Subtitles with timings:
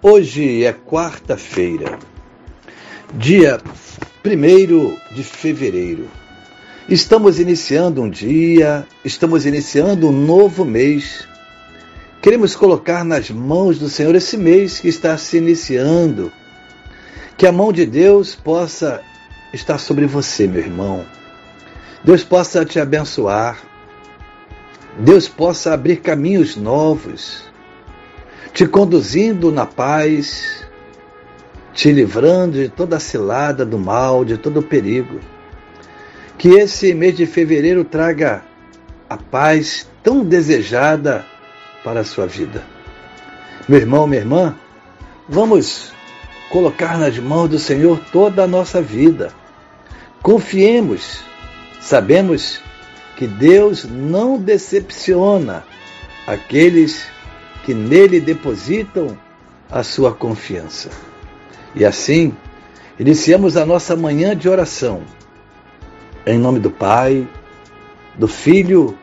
[0.00, 1.98] Hoje é quarta-feira,
[3.14, 3.60] dia
[4.24, 6.08] 1 de fevereiro.
[6.88, 11.26] Estamos iniciando um dia, estamos iniciando um novo mês.
[12.22, 16.30] Queremos colocar nas mãos do Senhor esse mês que está se iniciando.
[17.36, 19.02] Que a mão de Deus possa
[19.52, 21.04] estar sobre você, meu irmão.
[22.04, 23.60] Deus possa te abençoar.
[25.00, 27.48] Deus possa abrir caminhos novos
[28.52, 30.66] te conduzindo na paz,
[31.72, 35.20] te livrando de toda a cilada do mal, de todo o perigo.
[36.36, 38.42] Que esse mês de fevereiro traga
[39.08, 41.24] a paz tão desejada
[41.84, 42.64] para a sua vida.
[43.68, 44.56] Meu irmão, minha irmã,
[45.28, 45.92] vamos
[46.50, 49.32] colocar nas mãos do Senhor toda a nossa vida.
[50.22, 51.20] Confiemos,
[51.80, 52.60] sabemos
[53.16, 55.64] que Deus não decepciona
[56.26, 57.17] aqueles que
[57.68, 59.14] que nele depositam
[59.70, 60.88] a sua confiança.
[61.74, 62.34] E assim,
[62.98, 65.02] iniciamos a nossa manhã de oração.
[66.26, 67.28] Em nome do Pai,
[68.16, 68.96] do Filho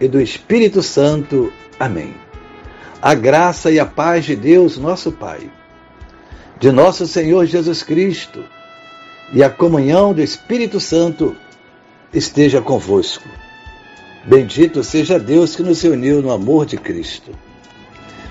[0.00, 1.52] e do Espírito Santo.
[1.78, 2.14] Amém.
[3.02, 5.50] A graça e a paz de Deus, nosso Pai,
[6.58, 8.42] de nosso Senhor Jesus Cristo
[9.34, 11.36] e a comunhão do Espírito Santo
[12.10, 13.28] esteja convosco.
[14.24, 17.32] Bendito seja Deus que nos uniu no amor de Cristo.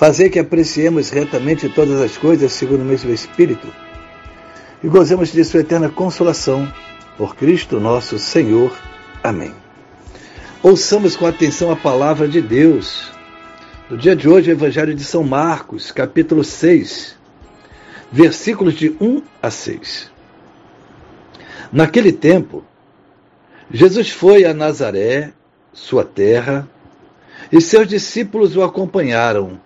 [0.00, 3.68] fazer que apreciemos retamente todas as coisas segundo o mesmo Espírito
[4.82, 6.72] e gozemos de sua eterna consolação.
[7.18, 8.74] Por Cristo nosso Senhor.
[9.22, 9.52] Amém.
[10.62, 13.12] Ouçamos com atenção a palavra de Deus.
[13.90, 17.14] No dia de hoje, o Evangelho de São Marcos, capítulo 6,
[18.10, 20.10] versículos de 1 a 6.
[21.70, 22.64] Naquele tempo,
[23.70, 25.34] Jesus foi a Nazaré,
[25.74, 26.66] sua terra,
[27.52, 29.60] e seus discípulos o acompanharam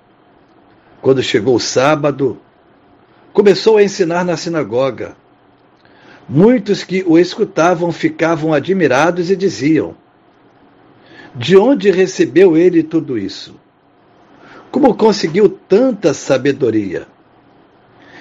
[1.05, 2.41] quando chegou o sábado,
[3.31, 5.15] começou a ensinar na sinagoga.
[6.27, 9.95] Muitos que o escutavam ficavam admirados e diziam:
[11.35, 13.55] De onde recebeu ele tudo isso?
[14.71, 17.07] Como conseguiu tanta sabedoria?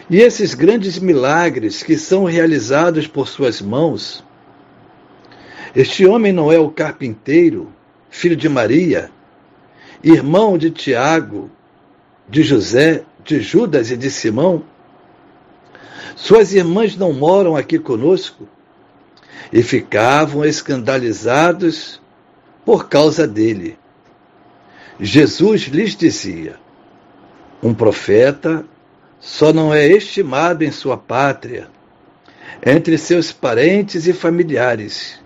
[0.10, 4.22] E esses grandes milagres que são realizados por suas mãos?
[5.74, 7.72] Este homem não é o carpinteiro,
[8.10, 9.10] filho de Maria,
[10.04, 11.50] irmão de Tiago,
[12.30, 14.64] de José, de Judas e de Simão?
[16.16, 18.48] Suas irmãs não moram aqui conosco?
[19.52, 22.02] E ficavam escandalizados
[22.66, 23.78] por causa dele.
[25.00, 26.60] Jesus lhes dizia:
[27.62, 28.66] Um profeta
[29.20, 31.68] só não é estimado em sua pátria,
[32.66, 35.20] entre seus parentes e familiares.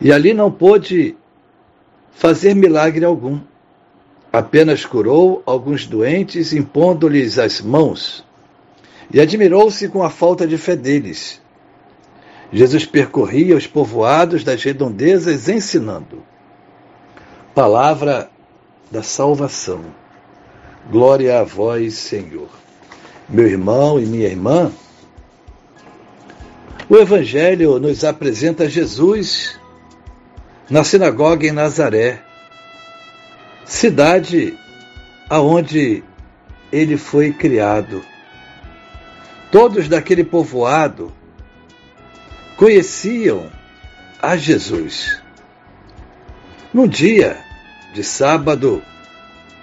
[0.00, 1.16] E ali não pôde
[2.12, 3.40] fazer milagre algum.
[4.38, 8.24] Apenas curou alguns doentes, impondo-lhes as mãos,
[9.12, 11.42] e admirou-se com a falta de fé deles.
[12.52, 16.22] Jesus percorria os povoados das redondezas ensinando.
[17.52, 18.30] Palavra
[18.92, 19.80] da salvação.
[20.88, 22.48] Glória a vós, Senhor.
[23.28, 24.70] Meu irmão e minha irmã,
[26.88, 29.58] o Evangelho nos apresenta Jesus
[30.70, 32.22] na sinagoga em Nazaré,
[33.68, 34.58] cidade
[35.28, 36.02] aonde
[36.72, 38.02] ele foi criado.
[39.52, 41.12] Todos daquele povoado
[42.56, 43.50] conheciam
[44.22, 45.22] a Jesus.
[46.72, 47.38] Num dia
[47.92, 48.82] de sábado,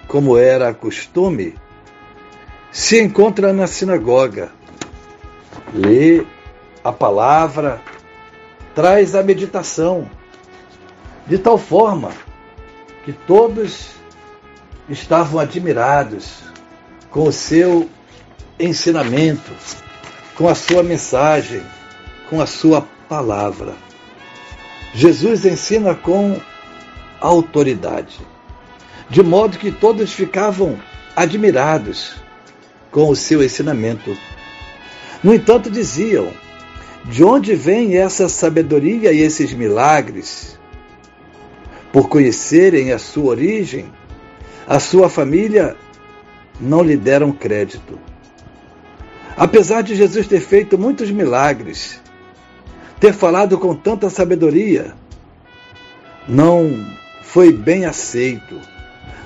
[0.06, 1.56] como era costume,
[2.70, 4.52] se encontra na sinagoga,
[5.74, 6.24] lê
[6.84, 7.82] a palavra,
[8.72, 10.08] traz a meditação,
[11.26, 12.12] de tal forma
[13.04, 13.95] que todos
[14.88, 16.42] estavam admirados
[17.10, 17.88] com o seu
[18.58, 19.50] ensinamento,
[20.34, 21.62] com a sua mensagem,
[22.28, 23.74] com a sua palavra.
[24.94, 26.40] Jesus ensina com
[27.20, 28.20] autoridade,
[29.10, 30.78] de modo que todos ficavam
[31.14, 32.16] admirados
[32.90, 34.16] com o seu ensinamento.
[35.22, 36.32] No entanto, diziam:
[37.04, 40.58] de onde vem essa sabedoria e esses milagres?
[41.92, 43.90] Por conhecerem a sua origem,
[44.66, 45.76] a sua família
[46.60, 47.98] não lhe deram crédito.
[49.36, 52.00] Apesar de Jesus ter feito muitos milagres,
[52.98, 54.94] ter falado com tanta sabedoria,
[56.26, 56.86] não
[57.22, 58.58] foi bem aceito,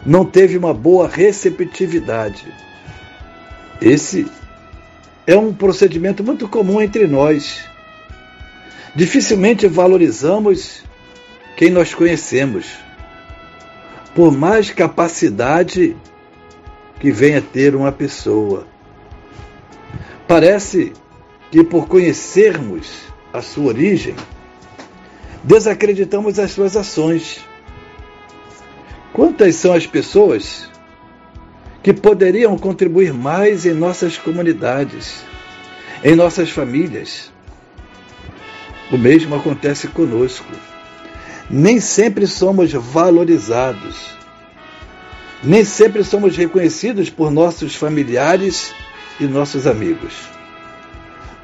[0.04, 2.52] não teve uma boa receptividade.
[3.80, 4.26] Esse
[5.26, 7.64] é um procedimento muito comum entre nós.
[8.94, 10.82] Dificilmente valorizamos
[11.56, 12.66] quem nós conhecemos,
[14.14, 15.96] por mais capacidade
[16.98, 18.66] que venha ter uma pessoa.
[20.26, 20.92] Parece
[21.50, 22.90] que por conhecermos
[23.32, 24.14] a sua origem,
[25.42, 27.40] desacreditamos as suas ações.
[29.12, 30.70] Quantas são as pessoas
[31.82, 35.24] que poderiam contribuir mais em nossas comunidades,
[36.04, 37.32] em nossas famílias?
[38.92, 40.69] O mesmo acontece conosco.
[41.50, 44.20] Nem sempre somos valorizados
[45.42, 48.74] nem sempre somos reconhecidos por nossos familiares
[49.18, 50.28] e nossos amigos.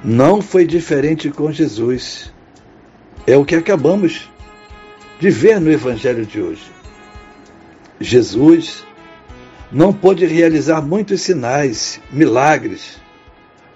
[0.04, 2.30] Não foi diferente com Jesus.
[3.26, 4.30] É o que acabamos
[5.18, 6.70] de ver no Evangelho de hoje.
[7.98, 8.84] Jesus
[9.72, 13.00] não pôde realizar muitos sinais, milagres,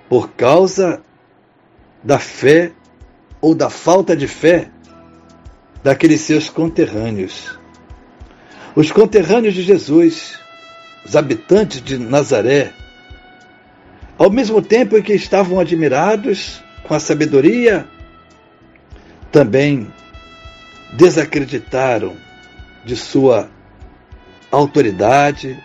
[0.07, 1.03] por causa
[2.05, 2.73] da fé
[3.41, 4.71] ou da falta de fé
[5.83, 7.59] daqueles seus conterrâneos.
[8.75, 10.39] Os conterrâneos de Jesus,
[11.05, 12.73] os habitantes de Nazaré,
[14.19, 17.87] ao mesmo tempo em que estavam admirados com a sabedoria,
[19.33, 19.91] também
[20.93, 22.17] desacreditaram
[22.85, 23.49] de sua
[24.51, 25.59] autoridade,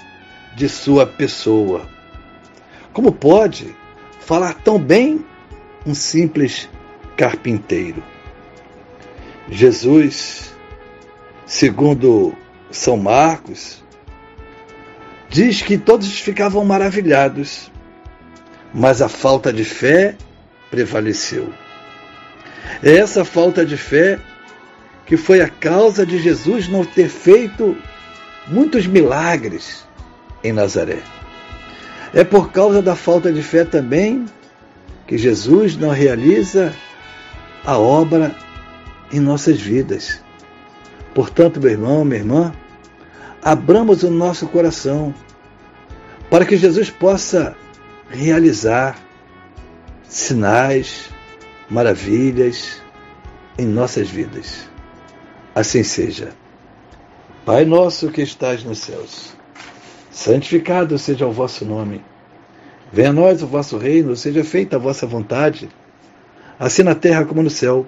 [0.56, 1.88] de sua pessoa.
[2.94, 3.76] Como pode
[4.20, 5.26] falar tão bem
[5.86, 6.70] um simples
[7.18, 8.15] carpinteiro?
[9.50, 10.54] Jesus,
[11.46, 12.36] segundo
[12.72, 13.84] são Marcos,
[15.30, 17.72] diz que todos ficavam maravilhados,
[18.74, 20.16] mas a falta de fé
[20.72, 21.54] prevaleceu.
[22.84, 24.20] É essa falta de fé
[25.06, 27.78] que foi a causa de Jesus não ter feito
[28.48, 29.86] muitos milagres
[30.44, 31.00] em Nazaré.
[32.14, 34.26] É por causa da falta de fé também
[35.06, 36.74] que Jesus não realiza
[37.64, 38.36] a obra
[39.16, 40.22] em nossas vidas.
[41.14, 42.54] Portanto, meu irmão, minha irmã,
[43.42, 45.14] abramos o nosso coração
[46.30, 47.56] para que Jesus possa
[48.10, 49.00] realizar
[50.04, 51.10] sinais,
[51.70, 52.82] maravilhas
[53.58, 54.70] em nossas vidas.
[55.54, 56.34] Assim seja.
[57.46, 59.34] Pai nosso que estás nos céus,
[60.12, 62.04] santificado seja o vosso nome.
[62.92, 65.70] Venha a nós o vosso reino, seja feita a vossa vontade,
[66.60, 67.88] assim na terra como no céu.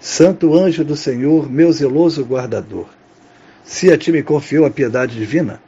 [0.00, 2.86] Santo anjo do Senhor, meu zeloso guardador,
[3.64, 5.60] se a ti me confiou a piedade divina,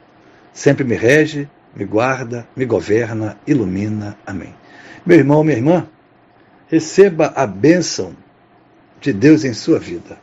[0.53, 4.17] sempre me rege, me guarda, me governa, ilumina.
[4.25, 4.53] Amém.
[5.05, 5.87] Meu irmão, minha irmã,
[6.67, 8.15] receba a bênção
[8.99, 10.17] de Deus em sua vida.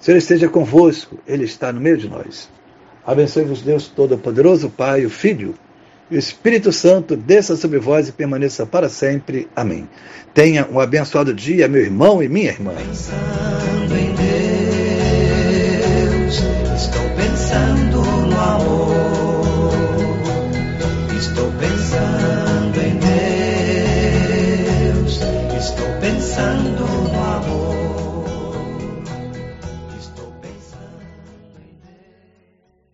[0.00, 2.48] O Senhor esteja convosco, Ele está no meio de nós.
[3.04, 5.54] Abençoe-vos, Deus Todo-Poderoso, Pai, o Filho
[6.10, 9.48] o Espírito Santo desça sobre vós e permaneça para sempre.
[9.54, 9.88] Amém.
[10.34, 12.72] Tenha um abençoado dia, meu irmão e minha irmã.